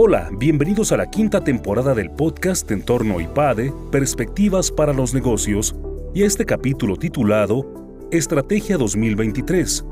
[0.00, 5.74] Hola, bienvenidos a la quinta temporada del podcast Entorno IPADE, Perspectivas para los Negocios,
[6.14, 9.84] y a este capítulo titulado Estrategia 2023,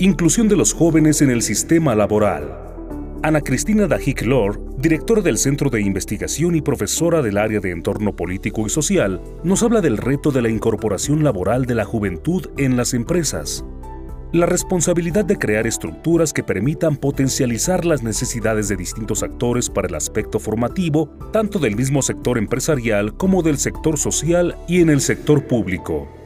[0.00, 2.52] Inclusión de los jóvenes en el sistema laboral.
[3.22, 8.16] Ana Cristina Dajic Lor, directora del Centro de Investigación y profesora del área de Entorno
[8.16, 12.76] Político y Social, nos habla del reto de la incorporación laboral de la juventud en
[12.76, 13.64] las empresas
[14.34, 19.94] la responsabilidad de crear estructuras que permitan potencializar las necesidades de distintos actores para el
[19.94, 25.46] aspecto formativo, tanto del mismo sector empresarial como del sector social y en el sector
[25.46, 26.23] público.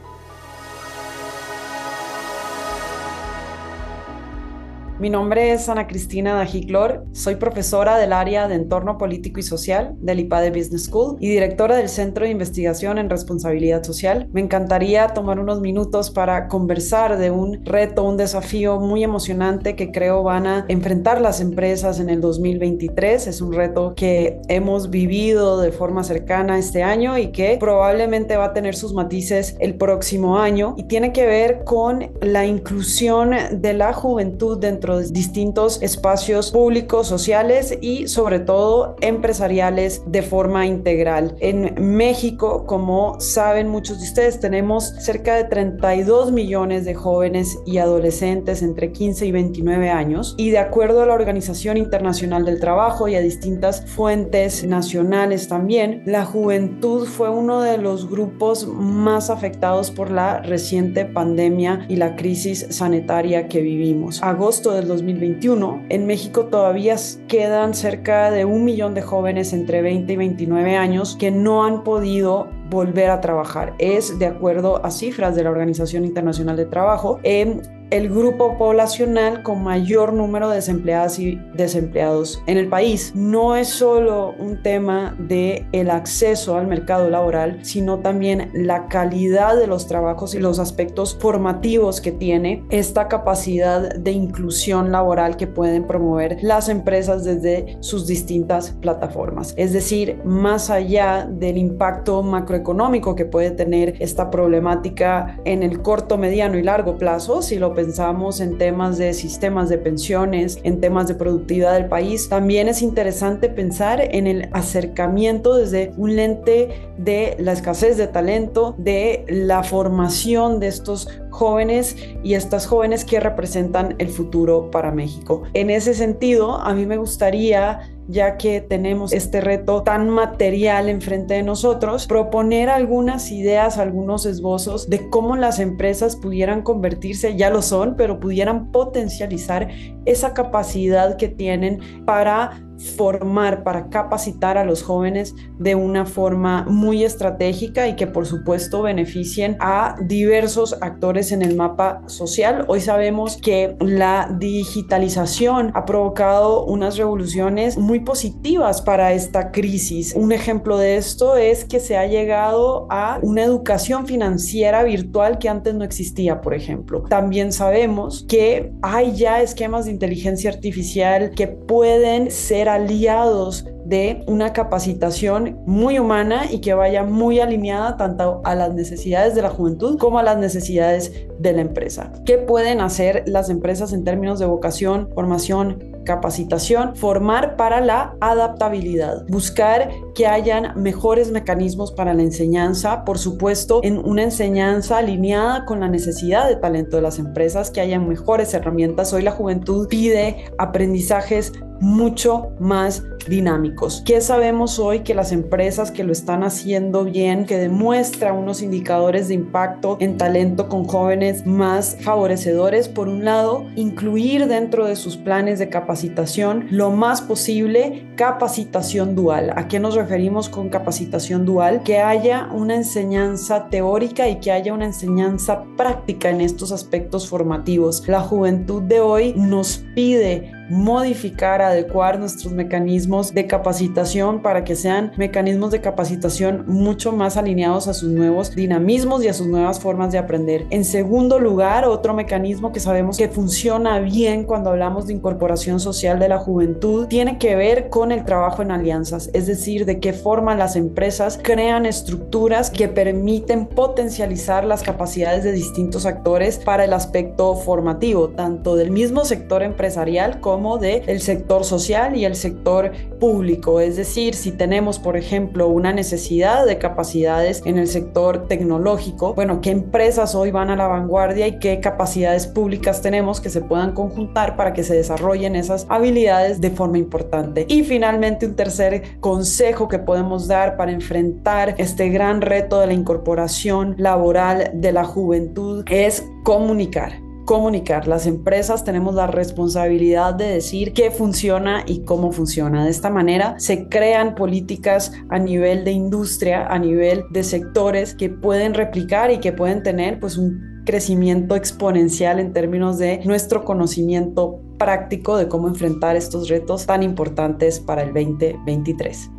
[4.99, 9.95] Mi nombre es Ana Cristina Dajiclor, soy profesora del área de Entorno Político y Social
[10.01, 14.27] del IPADE Business School y directora del Centro de Investigación en Responsabilidad Social.
[14.33, 19.89] Me encantaría tomar unos minutos para conversar de un reto, un desafío muy emocionante que
[19.89, 23.27] creo van a enfrentar las empresas en el 2023.
[23.27, 28.47] Es un reto que hemos vivido de forma cercana este año y que probablemente va
[28.47, 33.73] a tener sus matices el próximo año y tiene que ver con la inclusión de
[33.73, 41.35] la juventud dentro distintos espacios públicos, sociales y sobre todo empresariales de forma integral.
[41.39, 47.77] En México, como saben muchos de ustedes, tenemos cerca de 32 millones de jóvenes y
[47.77, 53.07] adolescentes entre 15 y 29 años y de acuerdo a la Organización Internacional del Trabajo
[53.07, 59.91] y a distintas fuentes nacionales también, la juventud fue uno de los grupos más afectados
[59.91, 64.21] por la reciente pandemia y la crisis sanitaria que vivimos.
[64.23, 66.95] Agosto de 2021, en México todavía
[67.27, 71.83] quedan cerca de un millón de jóvenes entre 20 y 29 años que no han
[71.83, 73.73] podido volver a trabajar.
[73.79, 77.19] Es de acuerdo a cifras de la Organización Internacional de Trabajo.
[77.23, 83.11] en el grupo poblacional con mayor número de desempleadas y desempleados en el país.
[83.15, 89.57] No es solo un tema de el acceso al mercado laboral, sino también la calidad
[89.57, 95.47] de los trabajos y los aspectos formativos que tiene esta capacidad de inclusión laboral que
[95.47, 99.53] pueden promover las empresas desde sus distintas plataformas.
[99.57, 105.81] Es decir, más allá del impacto macroeconómico económico que puede tener esta problemática en el
[105.81, 110.81] corto, mediano y largo plazo, si lo pensamos en temas de sistemas de pensiones, en
[110.81, 116.91] temas de productividad del país, también es interesante pensar en el acercamiento desde un lente
[116.97, 123.19] de la escasez de talento, de la formación de estos jóvenes y estas jóvenes que
[123.19, 125.43] representan el futuro para México.
[125.53, 127.79] En ese sentido, a mí me gustaría
[128.09, 134.89] ya que tenemos este reto tan material enfrente de nosotros, proponer algunas ideas, algunos esbozos
[134.89, 139.69] de cómo las empresas pudieran convertirse, ya lo son, pero pudieran potencializar
[140.05, 147.03] esa capacidad que tienen para formar, para capacitar a los jóvenes de una forma muy
[147.03, 152.65] estratégica y que por supuesto beneficien a diversos actores en el mapa social.
[152.67, 160.13] Hoy sabemos que la digitalización ha provocado unas revoluciones muy positivas para esta crisis.
[160.15, 165.49] Un ejemplo de esto es que se ha llegado a una educación financiera virtual que
[165.49, 167.03] antes no existía, por ejemplo.
[167.09, 174.53] También sabemos que hay ya esquemas de inteligencia artificial que pueden ser aliados de una
[174.53, 179.97] capacitación muy humana y que vaya muy alineada tanto a las necesidades de la juventud
[179.97, 182.11] como a las necesidades de la empresa.
[182.23, 189.25] ¿Qué pueden hacer las empresas en términos de vocación, formación, capacitación, formar para la adaptabilidad,
[189.27, 195.81] buscar que hayan mejores mecanismos para la enseñanza, por supuesto, en una enseñanza alineada con
[195.81, 199.13] la necesidad de talento de las empresas, que hayan mejores herramientas.
[199.13, 204.01] Hoy la juventud pide aprendizajes mucho más dinámicos.
[204.05, 209.27] ¿Qué sabemos hoy que las empresas que lo están haciendo bien, que demuestra unos indicadores
[209.27, 212.87] de impacto en talento con jóvenes más favorecedores?
[212.87, 219.53] Por un lado, incluir dentro de sus planes de capacitación lo más posible capacitación dual.
[219.55, 221.83] ¿A qué nos referimos con capacitación dual?
[221.83, 228.07] Que haya una enseñanza teórica y que haya una enseñanza práctica en estos aspectos formativos.
[228.07, 235.11] La juventud de hoy nos pide modificar, adecuar nuestros mecanismos de capacitación para que sean
[235.17, 240.11] mecanismos de capacitación mucho más alineados a sus nuevos dinamismos y a sus nuevas formas
[240.11, 240.65] de aprender.
[240.69, 246.19] En segundo lugar, otro mecanismo que sabemos que funciona bien cuando hablamos de incorporación social
[246.19, 250.13] de la juventud tiene que ver con el trabajo en alianzas, es decir, de qué
[250.13, 256.93] forma las empresas crean estructuras que permiten potencializar las capacidades de distintos actores para el
[256.93, 262.35] aspecto formativo, tanto del mismo sector empresarial como como de el sector social y el
[262.35, 263.79] sector público.
[263.79, 269.61] Es decir, si tenemos, por ejemplo, una necesidad de capacidades en el sector tecnológico, bueno,
[269.61, 273.93] ¿qué empresas hoy van a la vanguardia y qué capacidades públicas tenemos que se puedan
[273.93, 277.65] conjuntar para que se desarrollen esas habilidades de forma importante?
[277.69, 282.93] Y finalmente, un tercer consejo que podemos dar para enfrentar este gran reto de la
[282.93, 288.07] incorporación laboral de la juventud es comunicar comunicar.
[288.07, 292.83] Las empresas tenemos la responsabilidad de decir qué funciona y cómo funciona.
[292.83, 298.29] De esta manera se crean políticas a nivel de industria, a nivel de sectores que
[298.29, 304.61] pueden replicar y que pueden tener pues un crecimiento exponencial en términos de nuestro conocimiento
[304.77, 309.38] práctico de cómo enfrentar estos retos tan importantes para el 2023.